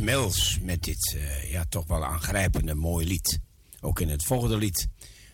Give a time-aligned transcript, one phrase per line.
[0.00, 3.40] Mills met dit uh, ja, toch wel aangrijpende mooi lied.
[3.80, 4.88] Ook in het volgende lied,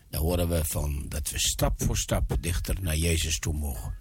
[0.09, 3.93] daar horen we van dat we stap voor stap dichter naar Jezus toe mogen.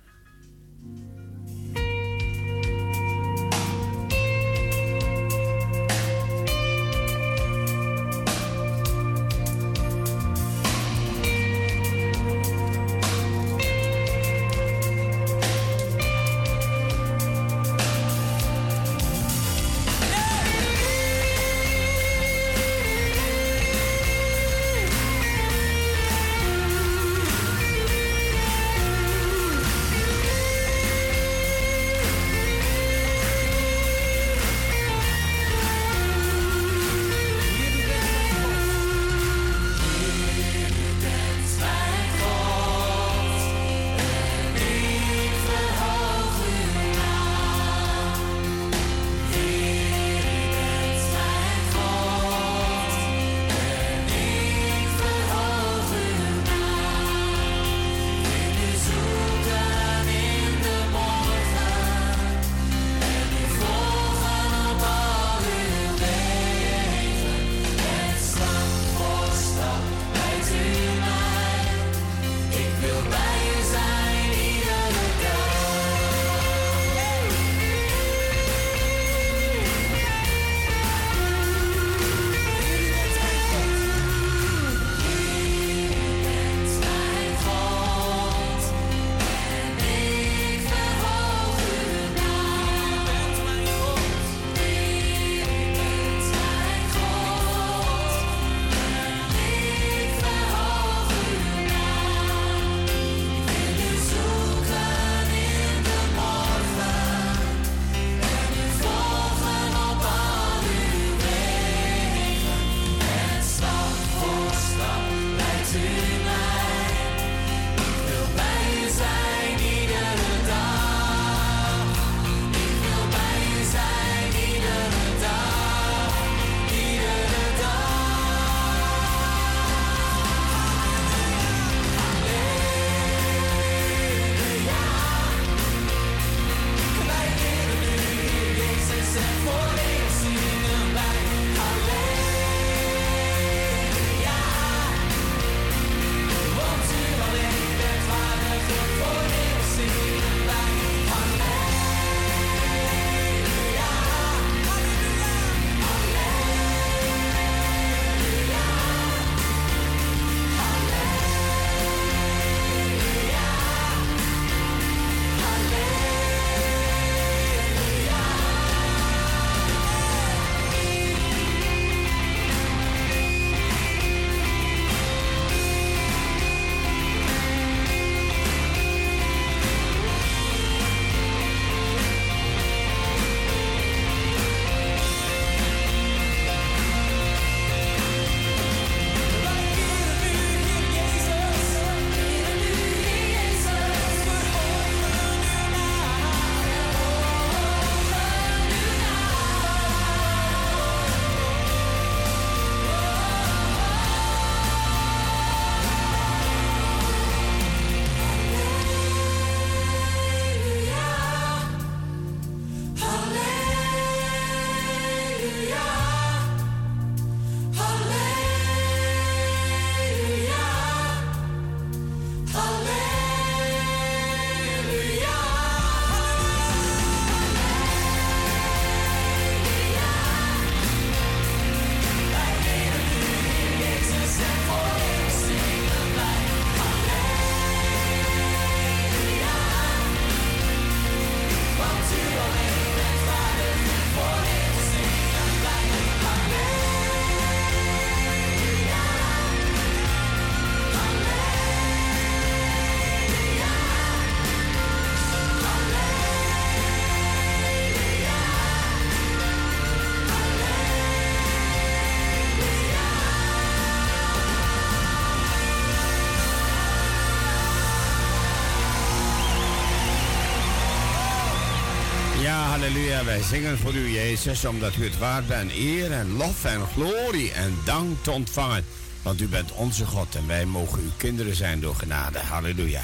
[272.78, 276.80] Halleluja, wij zingen voor u, Jezus, omdat u het waard bent eer en lof en
[276.86, 278.84] glorie en dank te ontvangen.
[279.22, 282.38] Want u bent onze God en wij mogen uw kinderen zijn door genade.
[282.38, 283.02] Halleluja.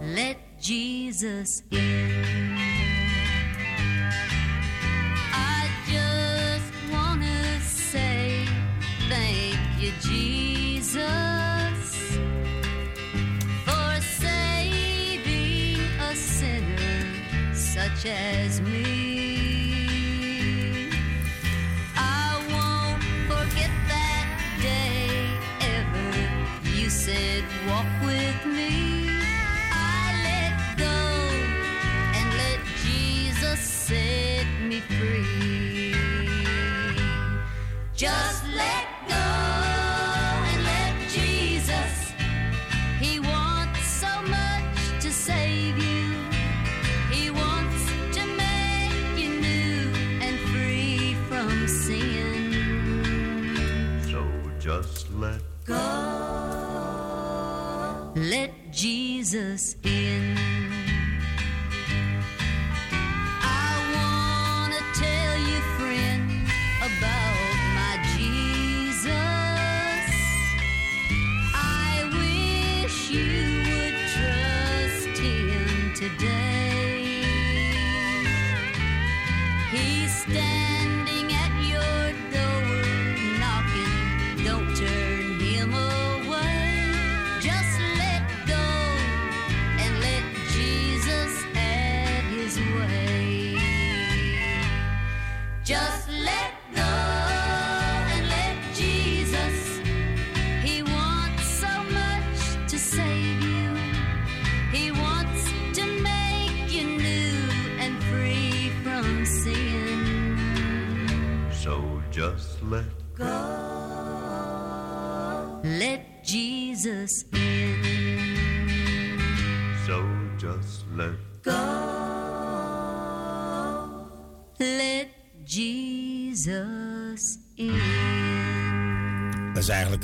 [0.00, 2.56] Let Jesus in.
[5.32, 7.60] I just wanna
[7.90, 8.44] say
[9.08, 10.37] thank you, Jesus.
[17.98, 18.90] such as me.
[21.96, 24.26] I won't forget that
[24.62, 25.26] day
[25.60, 26.12] ever.
[26.76, 29.08] You said, Walk with me.
[29.72, 31.00] I let go
[32.18, 35.94] and let Jesus set me free.
[37.94, 38.37] Just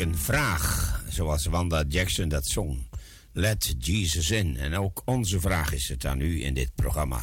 [0.01, 2.89] een vraag, zoals Wanda Jackson dat zong.
[3.33, 4.57] Let Jesus in.
[4.57, 7.21] En ook onze vraag is het aan u in dit programma.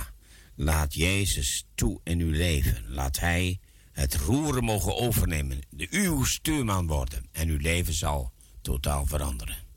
[0.56, 2.84] Laat Jezus toe in uw leven.
[2.88, 3.60] Laat Hij
[3.92, 7.26] het roeren mogen overnemen, de uw stuurman worden.
[7.32, 8.32] En uw leven zal
[8.62, 9.71] totaal veranderen.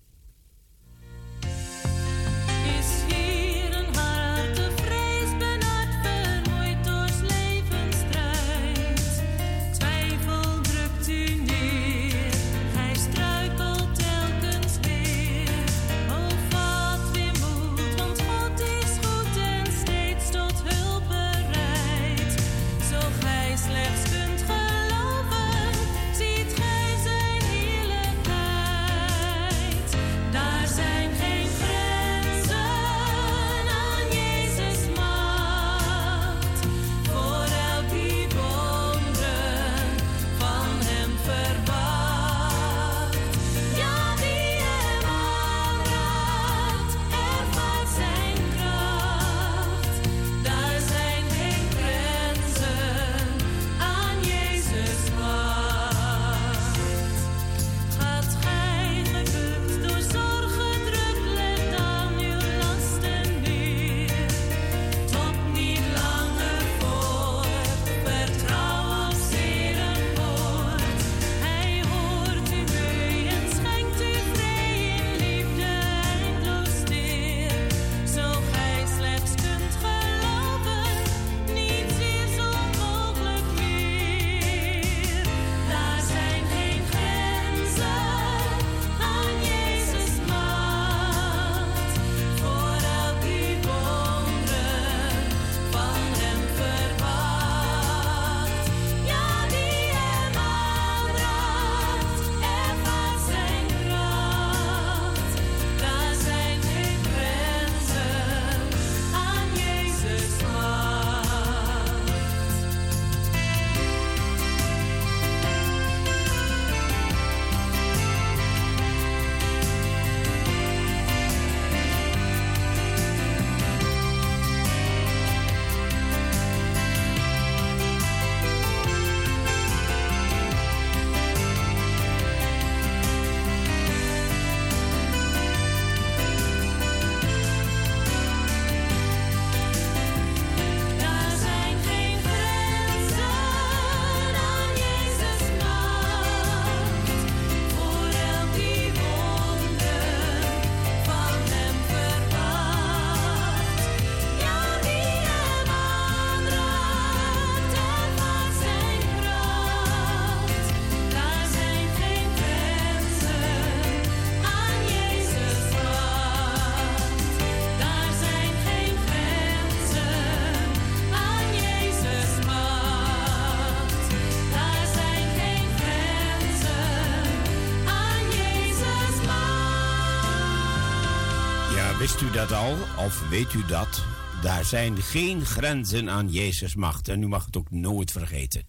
[182.21, 182.77] Wist u dat al?
[182.97, 184.05] Of weet u dat?
[184.43, 187.09] Daar zijn geen grenzen aan Jezus' macht.
[187.09, 188.63] En u mag het ook nooit vergeten.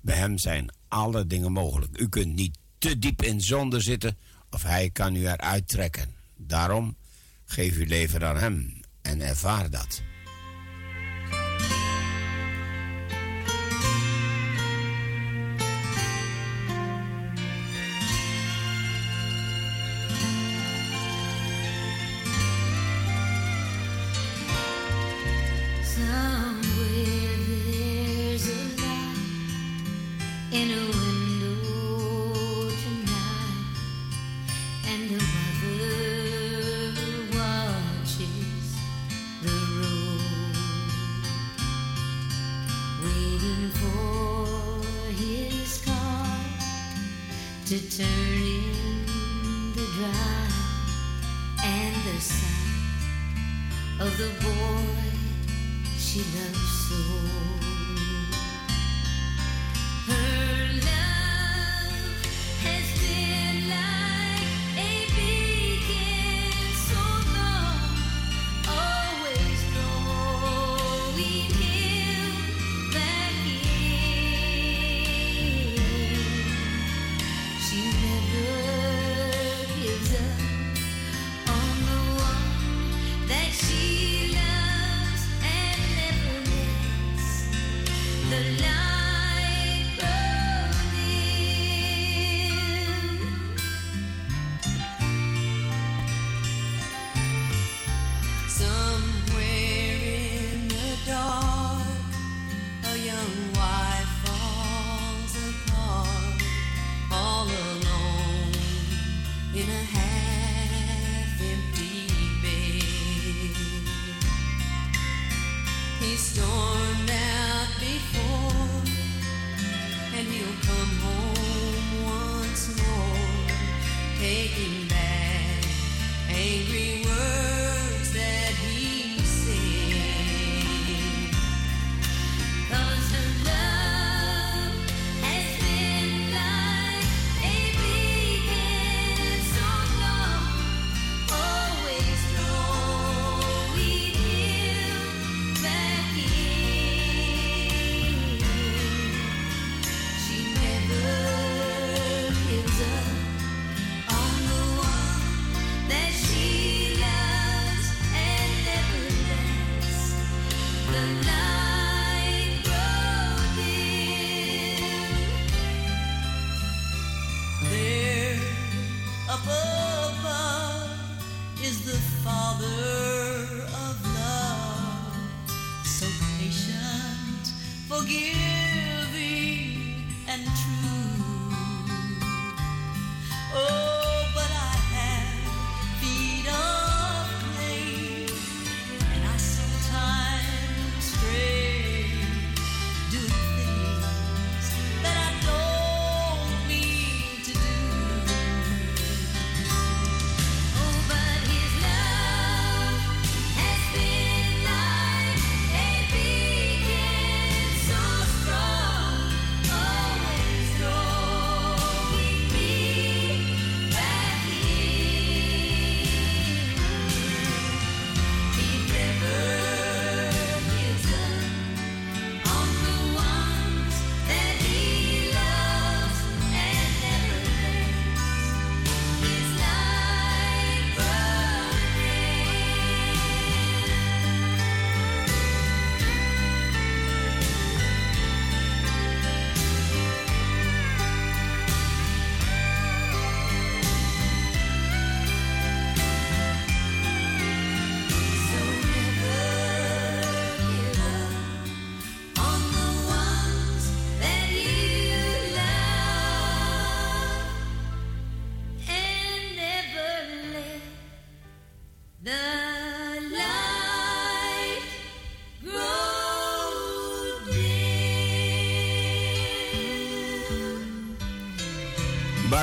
[0.00, 2.00] Bij hem zijn alle dingen mogelijk.
[2.00, 4.18] U kunt niet te diep in zonde zitten
[4.50, 6.14] of hij kan u eruit trekken.
[6.36, 6.96] Daarom
[7.44, 10.02] geef uw leven aan hem en ervaar dat.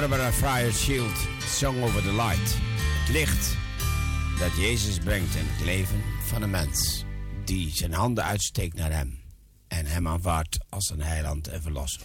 [0.09, 2.57] Barbara Friar Shield, Song over the Light.
[2.99, 3.57] Het licht
[4.39, 7.03] dat Jezus brengt in het leven van een mens
[7.45, 9.19] die zijn handen uitsteekt naar hem
[9.67, 12.01] en hem aanvaardt als een heiland en verlosser.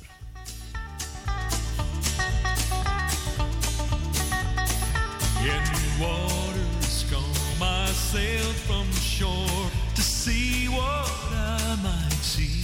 [5.42, 12.62] In waters come I sailed from shore to see what I might see.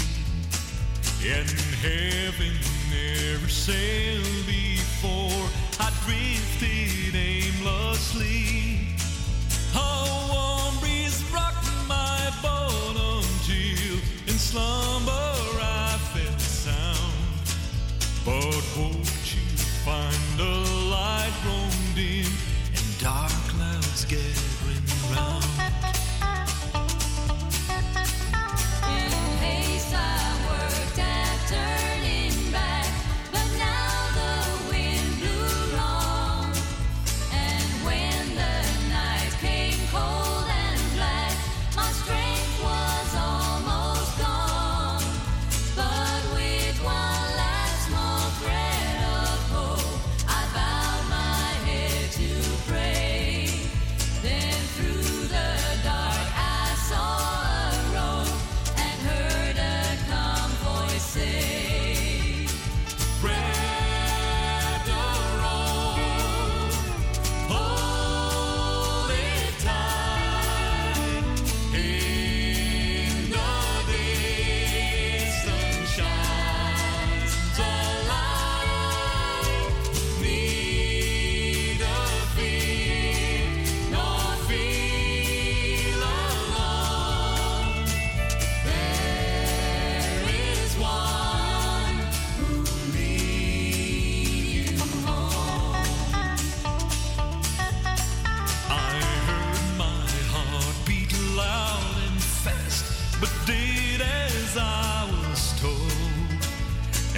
[1.22, 1.46] In
[1.80, 2.58] heaven
[2.90, 4.69] never sail beyond.
[5.00, 8.79] before I drifted aimlessly.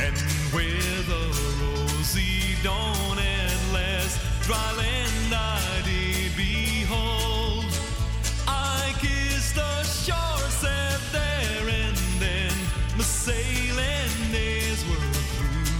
[0.04, 0.18] And
[0.52, 1.24] where the
[1.62, 7.66] rosy dawn at last dry land I did behold,
[8.48, 12.52] I kissed the shore, sat there, and then
[12.96, 15.70] my sailing days were through.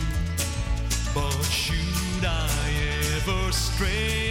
[1.13, 2.71] But should I
[3.17, 4.22] ever stray?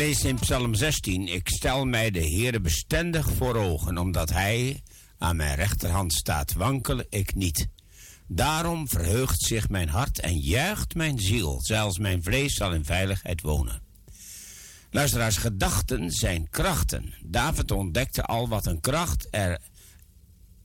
[0.00, 4.82] Lees in Psalm 16: Ik stel mij de Heere bestendig voor ogen, omdat Hij
[5.18, 7.68] aan mijn rechterhand staat, wankel ik niet.
[8.26, 13.40] Daarom verheugt zich mijn hart en juicht mijn ziel, zelfs mijn vlees zal in veiligheid
[13.40, 13.82] wonen.
[14.90, 17.14] Luisteraars, gedachten zijn krachten.
[17.24, 19.58] David ontdekte al wat een kracht er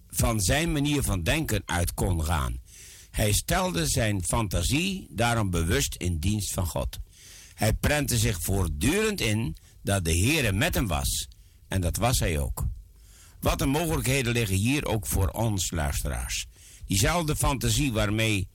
[0.09, 2.59] van zijn manier van denken uit kon gaan.
[3.11, 6.99] Hij stelde zijn fantasie daarom bewust in dienst van God.
[7.55, 11.27] Hij prentte zich voortdurend in dat de Heere met hem was.
[11.67, 12.65] En dat was hij ook.
[13.39, 16.45] Wat een mogelijkheden liggen hier ook voor ons, luisteraars.
[16.85, 18.47] Diezelfde fantasie waarmee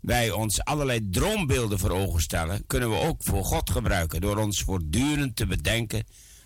[0.00, 4.62] wij ons allerlei droombeelden voor ogen stellen, kunnen we ook voor God gebruiken door ons
[4.62, 6.04] voortdurend te bedenken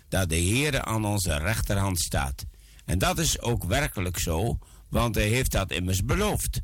[0.09, 2.45] dat de Heere aan onze rechterhand staat.
[2.85, 4.57] En dat is ook werkelijk zo,
[4.89, 6.61] want hij heeft dat immers beloofd.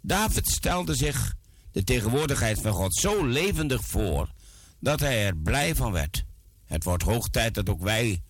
[0.00, 1.34] David stelde zich
[1.72, 4.30] de tegenwoordigheid van God zo levendig voor
[4.80, 6.24] dat hij er blij van werd.
[6.66, 8.22] Het wordt hoog tijd dat ook wij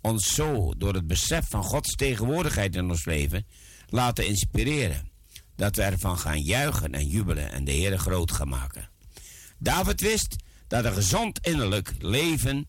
[0.00, 3.46] ons zo door het besef van Gods tegenwoordigheid in ons leven
[3.88, 5.08] laten inspireren.
[5.56, 8.90] Dat we ervan gaan juichen en jubelen en de Heer groot gaan maken.
[9.58, 10.36] David wist
[10.66, 12.68] dat een gezond innerlijk leven,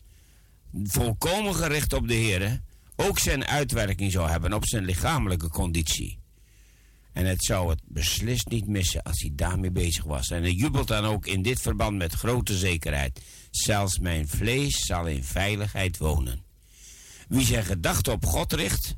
[0.83, 2.61] volkomen gericht op de Heer,
[2.95, 6.19] ook zijn uitwerking zou hebben op zijn lichamelijke conditie.
[7.15, 10.29] En het zou het beslist niet missen als hij daarmee bezig was.
[10.29, 13.21] En hij jubelt dan ook in dit verband met grote zekerheid.
[13.51, 16.43] Zelfs mijn vlees zal in veiligheid wonen.
[17.27, 18.95] Wie zijn gedachten op God richt,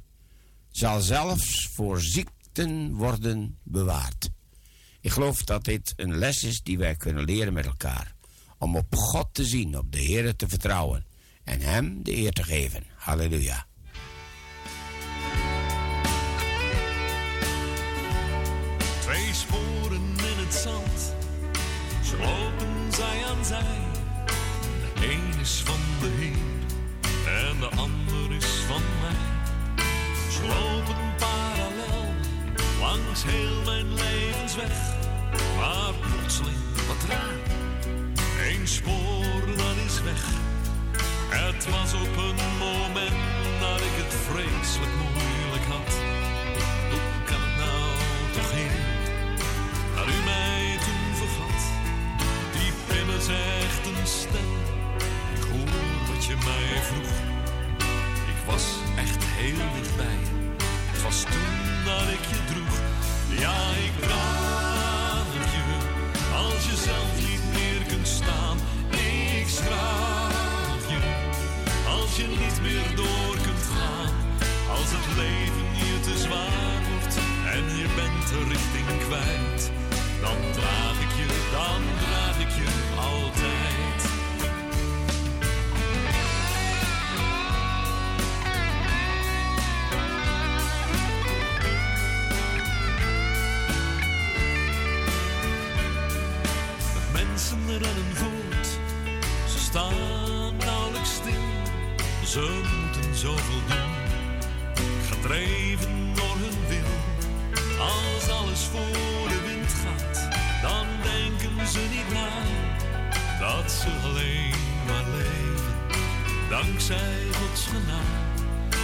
[0.71, 4.29] zal zelfs voor ziekten worden bewaard.
[5.01, 8.15] Ik geloof dat dit een les is die wij kunnen leren met elkaar.
[8.57, 11.05] Om op God te zien, op de Heer te vertrouwen
[11.43, 12.83] en Hem de eer te geven.
[12.95, 13.67] Halleluja.
[19.07, 21.15] Twee sporen in het zand,
[22.03, 23.77] zo lopen zij aan zij.
[24.95, 26.65] De een is van de Heer
[27.47, 29.45] en de ander is van mij.
[30.31, 32.13] Ze lopen parallel
[32.79, 34.95] langs heel mijn levensweg,
[35.57, 37.39] maar plotseling wat raar.
[38.49, 40.23] Eén spoor dat is weg.
[41.29, 43.21] Het was op een moment
[43.59, 46.16] dat ik het vreselijk moeilijk had.
[53.19, 54.51] Zegt een stem,
[55.35, 57.15] ik hoor wat je mij vroeg.
[58.27, 58.63] Ik was
[58.97, 60.19] echt heel dichtbij,
[60.91, 62.75] het was toen dat ik je droeg.
[63.39, 65.63] Ja, ik draag je,
[66.35, 68.57] als je zelf niet meer kunt staan.
[68.89, 70.99] Ik straal je,
[71.99, 74.13] als je niet meer door kunt gaan.
[74.69, 77.17] Als het leven je te zwaar wordt
[77.55, 79.76] en je bent de richting kwijt.
[80.27, 82.67] Dan draag ik je, dan draag ik je
[82.99, 84.01] altijd.
[96.93, 98.67] De mensen rennen voort,
[99.49, 101.45] ze staan nauwelijks stil.
[102.25, 103.93] Ze moeten zoveel doen,
[105.09, 106.95] gedreven door hun wil.
[107.79, 109.46] Als alles voor de
[109.83, 110.27] gaat,
[110.61, 112.29] dan denken ze niet na
[113.39, 114.53] dat ze alleen
[114.87, 115.75] maar leven.
[116.49, 118.23] Dankzij Gods genade,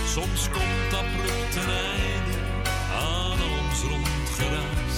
[0.08, 2.40] soms komt abrupt een einde
[3.02, 4.98] aan ons rondgeraas.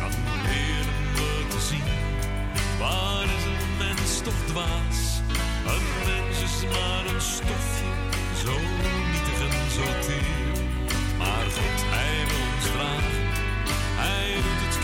[0.00, 0.12] Dan
[0.46, 1.88] leren we te zien,
[2.78, 5.00] waar is een mens toch dwaas?
[5.74, 7.90] Een mens is maar een stofje,
[8.44, 8.52] zo
[9.10, 10.64] nietig en zo teer.
[11.18, 13.24] Maar God, hij wil ons dragen,
[14.02, 14.75] hij doet het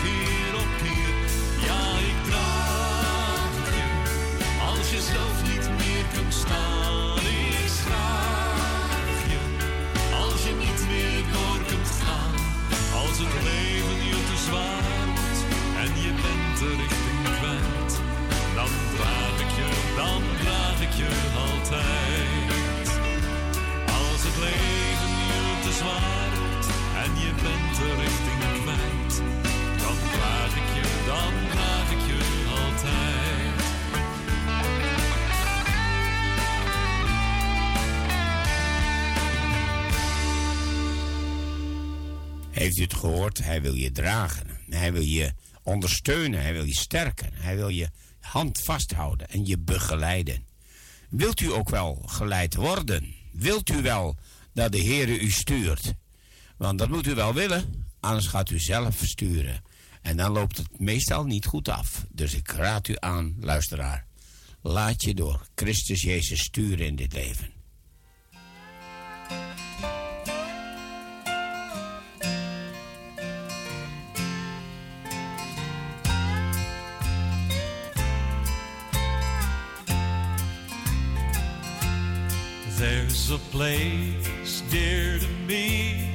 [27.02, 29.16] en je bent richting kwijt.
[29.78, 32.18] Dan draag ik je, dan draag ik je
[32.50, 33.62] altijd.
[42.50, 43.44] Heeft u het gehoord?
[43.44, 44.46] Hij wil je dragen.
[44.68, 46.42] Hij wil je ondersteunen.
[46.42, 47.30] Hij wil je sterken.
[47.34, 47.88] Hij wil je
[48.20, 50.46] hand vasthouden en je begeleiden.
[51.08, 53.14] Wilt u ook wel geleid worden?
[53.32, 54.16] Wilt u wel
[54.52, 55.94] dat de Heer u stuurt?
[56.56, 59.62] Want dat moet u wel willen, anders gaat u zelf sturen.
[60.02, 62.04] En dan loopt het meestal niet goed af.
[62.10, 64.06] Dus ik raad u aan, luisteraar.
[64.62, 67.61] Laat je door Christus Jezus sturen in dit leven.
[83.52, 86.08] Place dear to me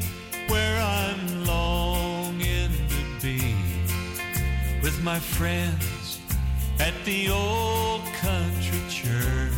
[0.48, 3.54] where I'm longing to be
[4.82, 6.20] with my friends
[6.80, 9.54] at the old country church.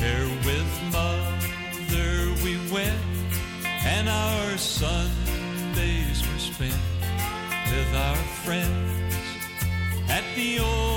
[0.00, 3.04] There with mother we went,
[3.84, 6.84] and our Sundays were spent
[7.70, 9.14] with our friends
[10.08, 10.89] at the old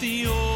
[0.00, 0.47] the old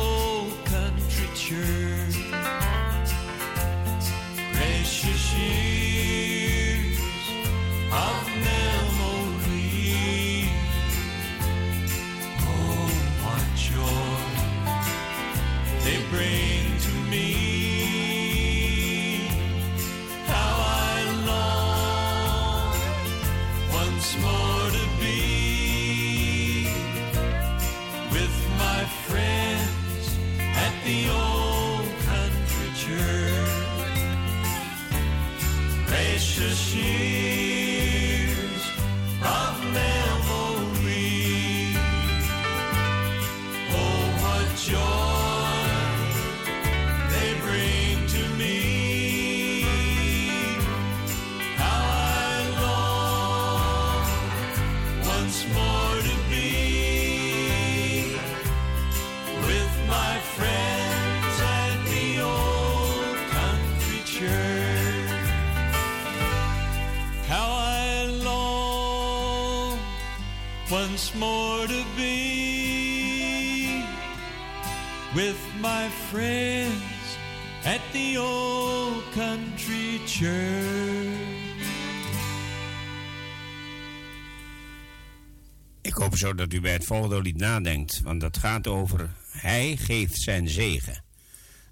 [86.19, 90.21] zodat zo dat u bij het volgende lied nadenkt, want dat gaat over Hij geeft
[90.21, 91.05] zijn zegen.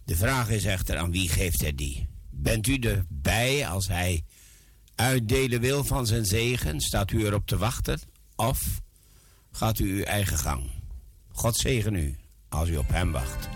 [0.05, 2.09] De vraag is echter aan wie geeft hij die?
[2.31, 4.25] Bent u erbij als hij
[4.95, 6.81] uitdelen wil van zijn zegen?
[6.81, 8.01] Staat u erop te wachten?
[8.37, 8.81] Of
[9.53, 10.71] gaat u uw eigen gang?
[11.29, 12.17] God zegen u
[12.49, 13.49] als u op hem wacht.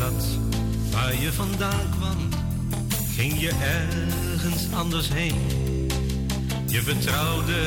[0.00, 0.38] stad
[0.90, 2.28] waar je vandaan kwam,
[3.16, 5.34] ging je ergens anders heen.
[6.66, 7.66] Je vertrouwde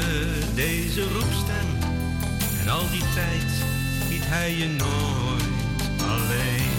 [0.56, 1.67] deze roepstem
[2.62, 3.52] en al die tijd
[4.10, 5.43] liet hij je nooit
[6.10, 6.73] alleen.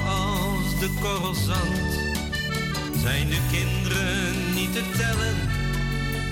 [0.00, 1.98] Zoals de korrel zand.
[3.02, 5.36] Zijn de kinderen niet te tellen,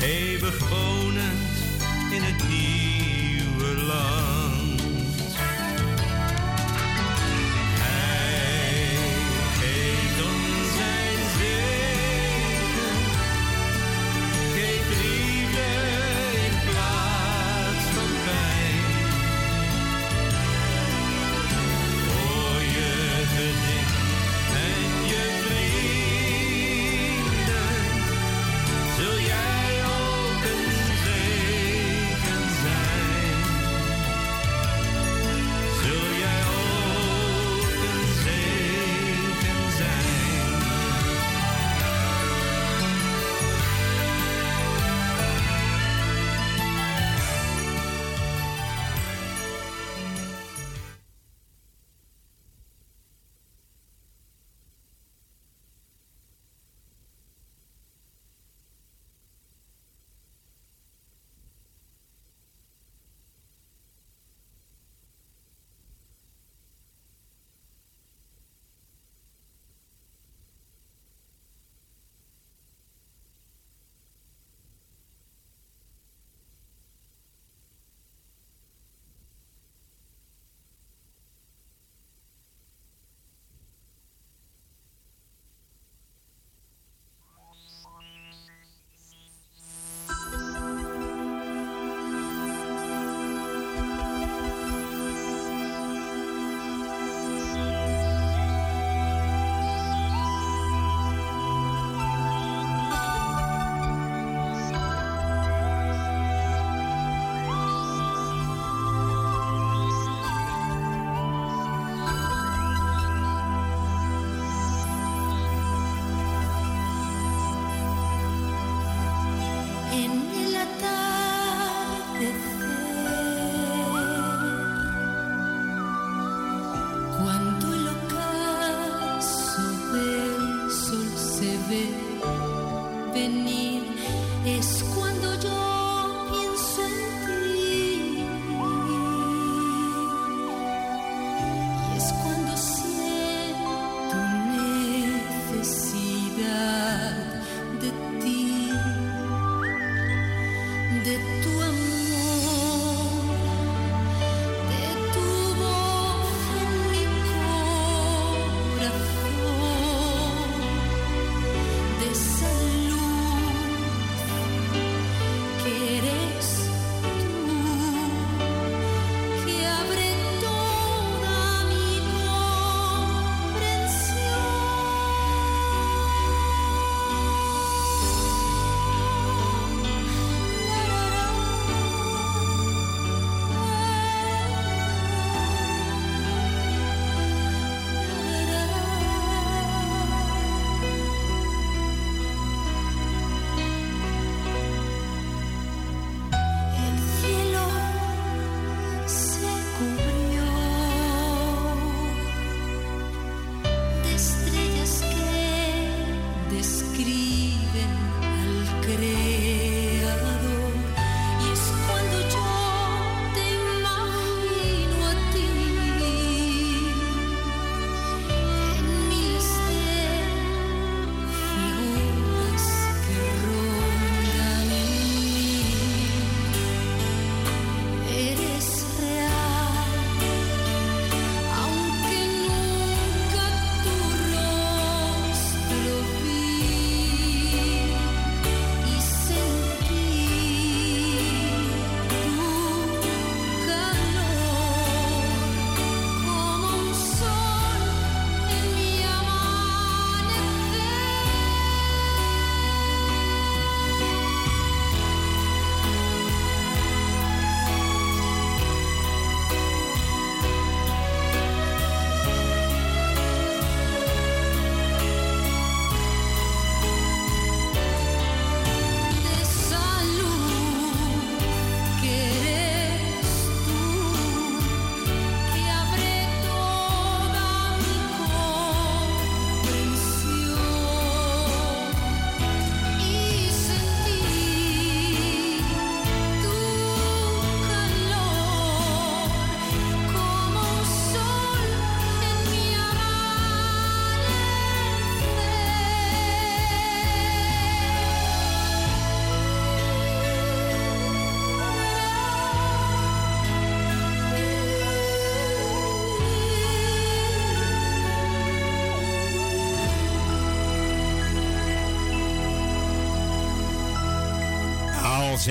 [0.00, 1.48] eeuwig wonend
[2.10, 4.37] in het nieuwe land.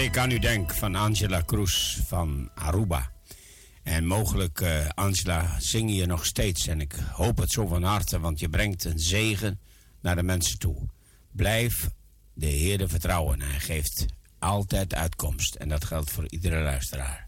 [0.05, 3.11] Ik aan u denk van Angela Cruz van Aruba.
[3.83, 6.67] En mogelijk, uh, Angela, zing je nog steeds.
[6.67, 9.59] En ik hoop het zo van harte, want je brengt een zegen
[10.01, 10.87] naar de mensen toe.
[11.31, 11.89] Blijf
[12.33, 13.41] de Heer vertrouwen.
[13.41, 14.05] Hij geeft
[14.39, 15.55] altijd uitkomst.
[15.55, 17.26] En dat geldt voor iedere luisteraar.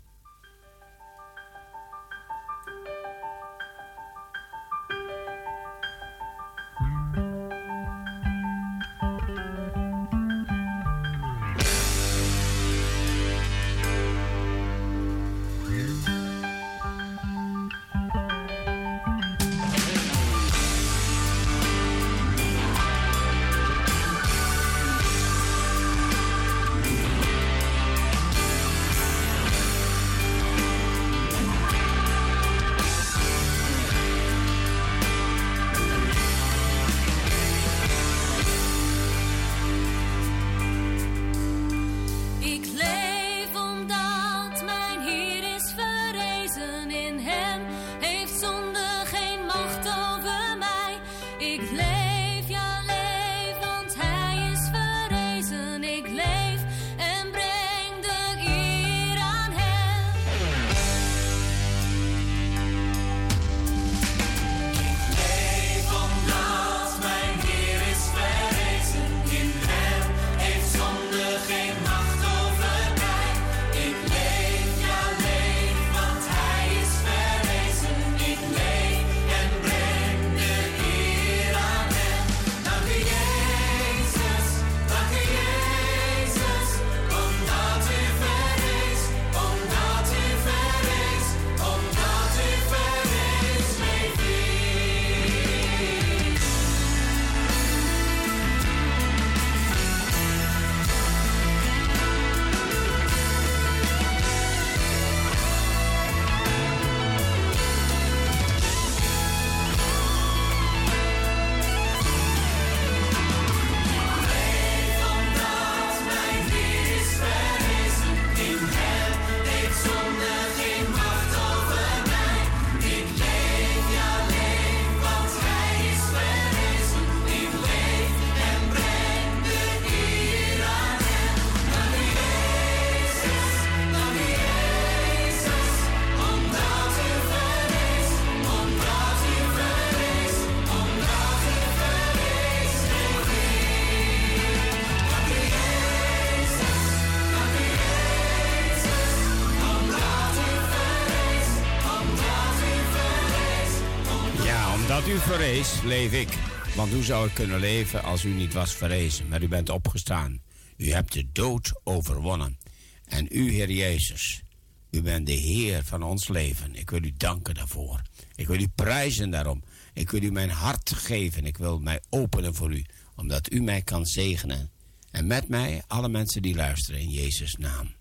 [155.30, 156.30] Verrees, leef ik.
[156.76, 159.28] Want hoe zou ik kunnen leven als u niet was verrezen?
[159.28, 160.42] Maar u bent opgestaan.
[160.78, 162.58] U hebt de dood overwonnen.
[163.06, 164.44] En u, Heer Jezus,
[164.92, 166.76] u bent de Heer van ons leven.
[166.76, 168.02] Ik wil u danken daarvoor.
[168.36, 169.64] Ik wil u prijzen daarom.
[169.94, 171.46] Ik wil u mijn hart geven.
[171.46, 174.70] Ik wil mij openen voor u, omdat u mij kan zegenen.
[175.12, 177.99] En met mij alle mensen die luisteren in Jezus' naam.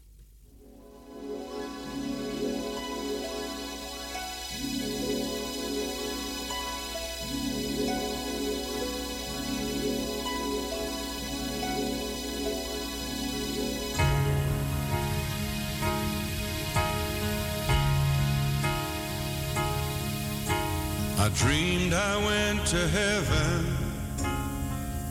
[21.39, 23.77] Dreamed I went to heaven,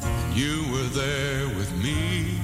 [0.02, 2.38] and you were there with me.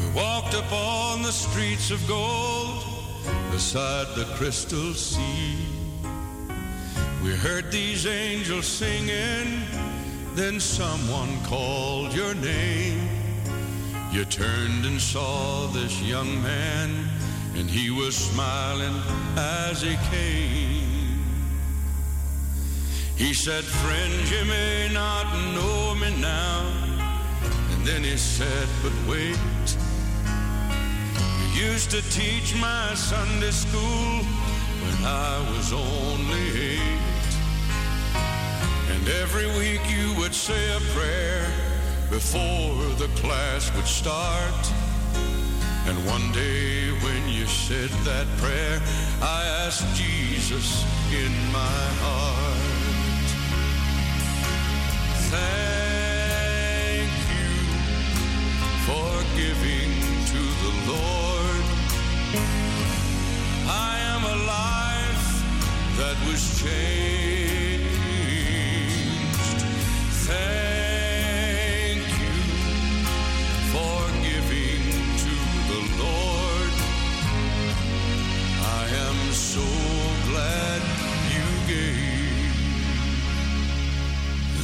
[0.00, 2.84] We walked upon the streets of gold
[3.50, 5.56] beside the crystal sea.
[7.22, 9.62] We heard these angels singing,
[10.34, 13.08] then someone called your name.
[14.12, 17.08] You turned and saw this young man,
[17.54, 19.00] and he was smiling
[19.38, 20.73] as he came.
[23.16, 26.66] He said, Friend, you may not know me now.
[27.70, 29.38] And then he said, But wait.
[31.54, 34.24] You used to teach my Sunday school
[34.82, 37.34] when I was only eight.
[38.90, 41.46] And every week you would say a prayer
[42.10, 44.72] before the class would start.
[45.86, 48.80] And one day when you said that prayer,
[49.22, 52.63] I asked Jesus in my heart.
[55.34, 57.52] Thank you
[58.86, 59.90] for giving
[60.32, 61.64] to the Lord.
[63.66, 65.26] I am a life
[65.98, 67.43] that was changed.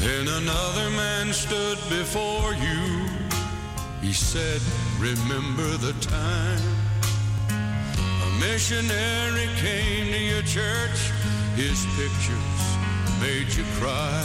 [0.00, 3.06] Then another man stood before you.
[4.00, 4.62] He said,
[4.98, 6.62] Remember the time
[8.24, 10.98] a missionary came to your church.
[11.54, 12.60] His pictures
[13.20, 14.24] made you cry.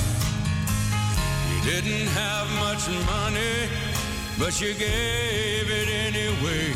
[1.51, 3.67] You didn't have much money,
[4.39, 6.71] but you gave it anyway.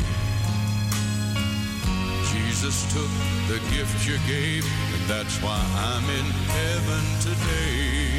[2.34, 3.12] Jesus took
[3.48, 8.19] the gift you gave, and that's why I'm in heaven today.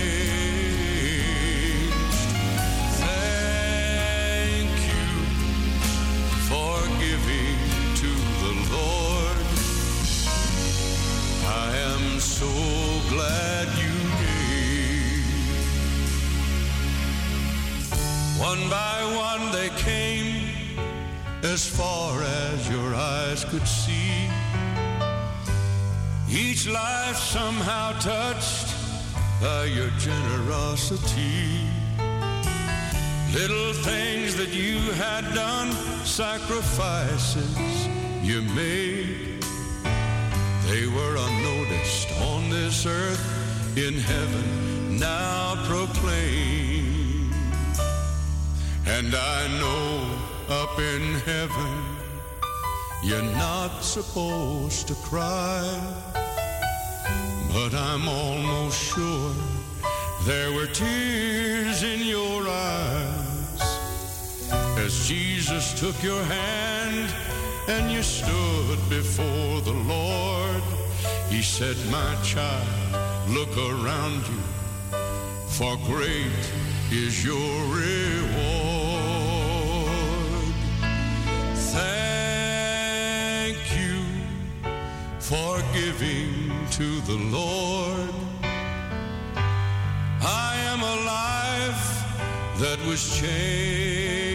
[18.51, 20.77] One by one they came
[21.41, 24.27] as far as your eyes could see.
[26.29, 28.75] Each life somehow touched
[29.39, 31.61] by your generosity.
[33.33, 35.71] Little things that you had done,
[36.03, 37.55] sacrifices
[38.21, 39.45] you made.
[40.67, 46.60] They were unnoticed on this earth in heaven, now proclaimed.
[49.03, 51.73] And I know up in heaven,
[53.01, 55.65] you're not supposed to cry.
[57.51, 59.33] But I'm almost sure
[60.25, 63.61] there were tears in your eyes
[64.77, 67.11] as Jesus took your hand
[67.69, 70.61] and you stood before the Lord.
[71.27, 72.67] He said, My child,
[73.27, 74.43] look around you,
[75.47, 76.53] for great
[76.91, 78.60] is your reward.
[85.31, 88.13] For giving to the Lord.
[90.21, 91.85] I am a life
[92.59, 94.30] that was changed.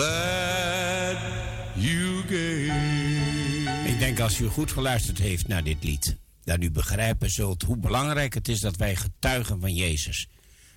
[0.00, 1.16] Glad
[1.74, 3.88] you gave.
[3.88, 7.76] Ik denk als u goed geluisterd heeft naar dit lied, dat u begrijpen zult hoe
[7.76, 10.28] belangrijk het is dat wij getuigen van Jezus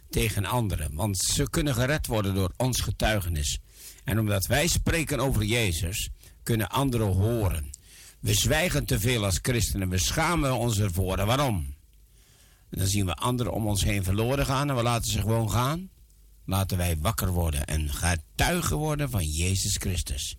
[0.10, 0.96] tegen anderen.
[0.96, 3.60] Want ze kunnen gered worden door ons getuigenis.
[4.04, 6.10] En omdat wij spreken over Jezus,
[6.44, 7.70] kunnen anderen horen.
[8.20, 11.26] We zwijgen te veel als christenen, we schamen ons ervoor.
[11.26, 11.76] Waarom?
[12.70, 15.90] Dan zien we anderen om ons heen verloren gaan en we laten ze gewoon gaan.
[16.46, 20.38] Laten wij wakker worden en getuigen worden van Jezus Christus.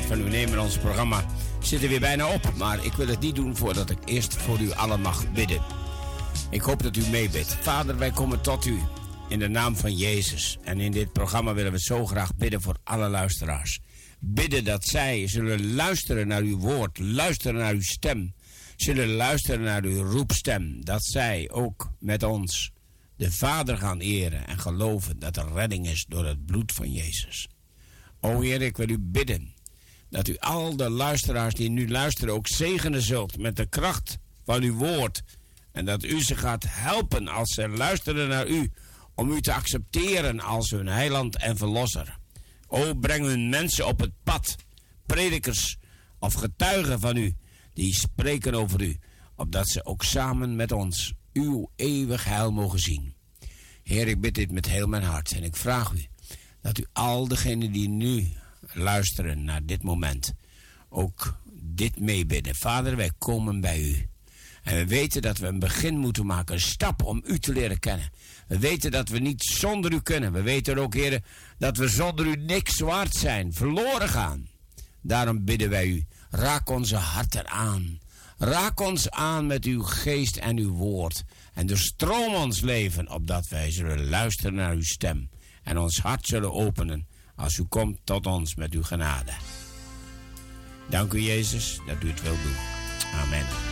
[0.00, 0.58] Van u nemen.
[0.58, 1.24] Ons programma
[1.60, 2.52] zit er weer bijna op.
[2.56, 5.62] Maar ik wil het niet doen voordat ik eerst voor u allen mag bidden.
[6.50, 7.56] Ik hoop dat u meebidt.
[7.60, 8.78] Vader, wij komen tot u
[9.28, 10.58] in de naam van Jezus.
[10.64, 13.80] En in dit programma willen we zo graag bidden voor alle luisteraars.
[14.20, 18.34] Bidden dat zij zullen luisteren naar uw woord, luisteren naar uw stem.
[18.76, 20.84] Zullen luisteren naar uw roepstem.
[20.84, 22.72] Dat zij ook met ons
[23.16, 27.48] de Vader gaan eren en geloven dat er redding is door het bloed van Jezus.
[28.20, 29.54] O Heer, ik wil u bidden
[30.12, 34.62] dat u al de luisteraars die nu luisteren ook zegenen zult met de kracht van
[34.62, 35.22] uw woord.
[35.72, 38.72] En dat u ze gaat helpen als ze luisteren naar u,
[39.14, 42.18] om u te accepteren als hun heiland en verlosser.
[42.66, 44.56] O, breng hun mensen op het pad,
[45.06, 45.76] predikers
[46.18, 47.34] of getuigen van u,
[47.74, 48.96] die spreken over u,
[49.36, 53.14] opdat ze ook samen met ons uw eeuwig heil mogen zien.
[53.82, 56.06] Heer, ik bid dit met heel mijn hart en ik vraag u
[56.60, 58.32] dat u al degenen die nu
[58.74, 60.34] luisteren naar dit moment
[60.88, 62.54] ook dit meebidden.
[62.54, 64.06] Vader, wij komen bij u.
[64.62, 67.78] En we weten dat we een begin moeten maken, een stap om u te leren
[67.78, 68.10] kennen.
[68.46, 70.32] We weten dat we niet zonder u kunnen.
[70.32, 71.24] We weten ook, heren,
[71.58, 74.48] dat we zonder u niks waard zijn, verloren gaan.
[75.00, 78.00] Daarom bidden wij u, raak onze harten aan.
[78.38, 81.22] Raak ons aan met uw geest en uw woord.
[81.54, 85.30] En doorstroom ons leven, opdat wij zullen luisteren naar uw stem.
[85.62, 87.06] En ons hart zullen openen
[87.42, 89.32] als u komt tot ons met uw genade.
[90.90, 92.56] Dank u, Jezus, dat u het wilt doen.
[93.14, 93.71] Amen.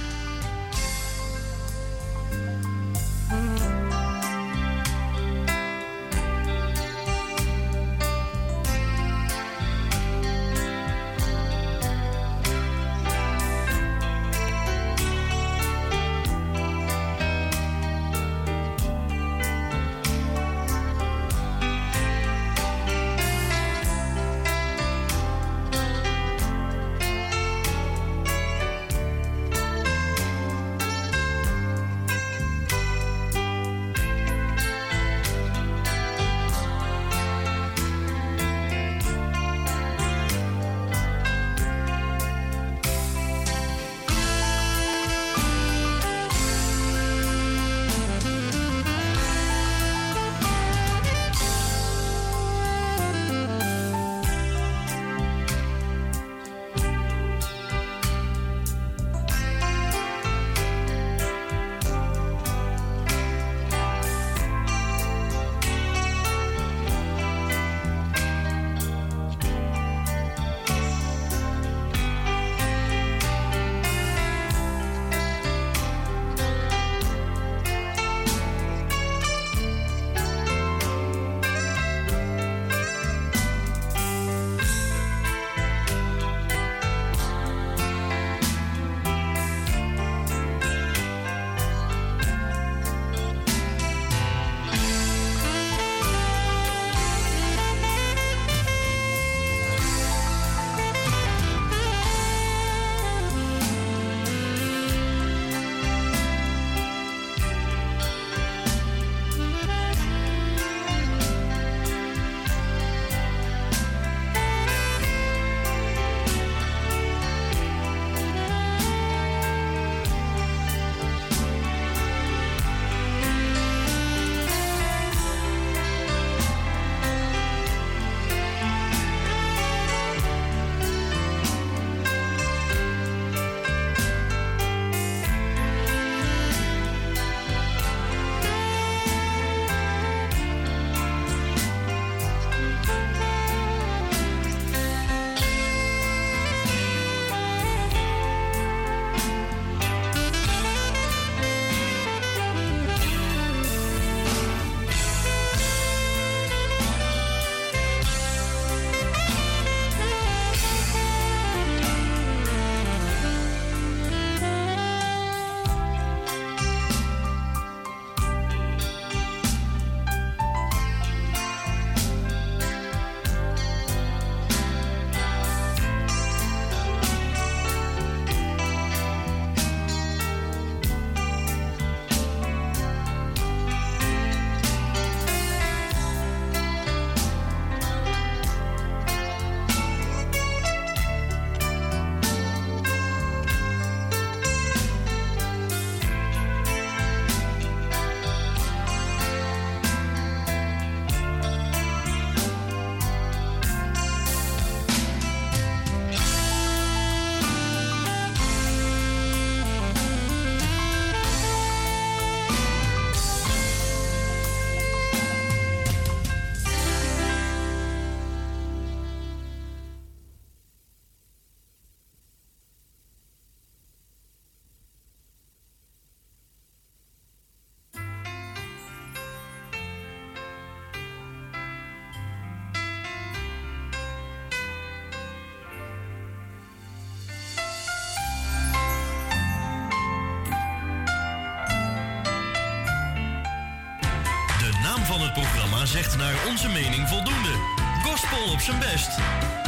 [246.20, 247.54] Naar onze mening voldoende.
[248.02, 249.10] Gospel op zijn best.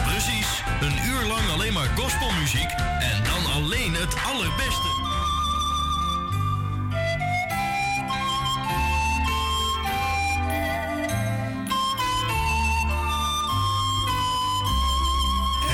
[0.04, 4.88] Precies, een uur lang alleen maar gospelmuziek en dan alleen het allerbeste.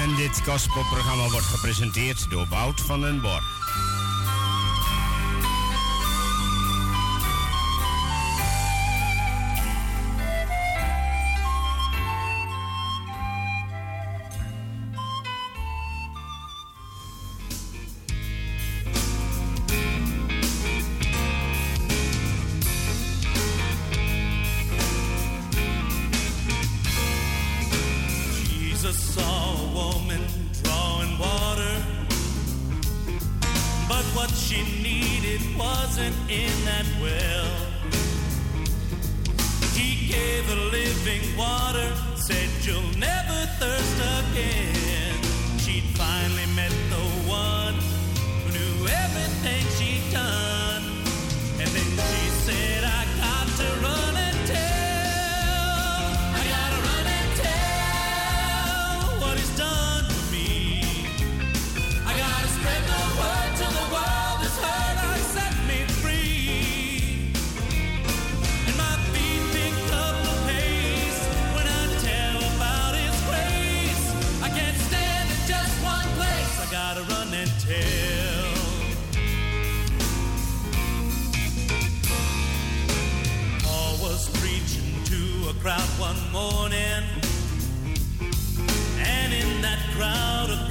[0.02, 3.57] En dit gospelprogramma wordt gepresenteerd door Wout van den Borg.
[34.14, 37.50] what she needed wasn't in that well.
[39.74, 45.14] He gave her living water, said you'll never thirst again.
[45.58, 47.74] She'd finally met the one
[48.44, 50.47] who knew everything she'd done.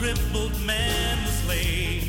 [0.07, 2.01] crippled man was laid.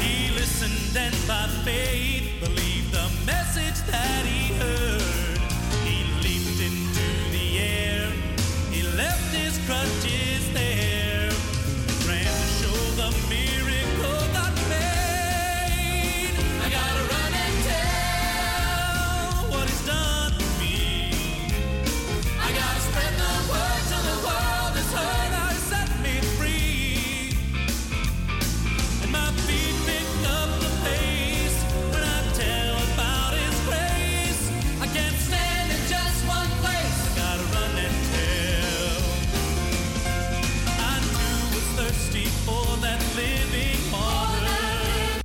[0.00, 4.29] He listened and by faith believed the message that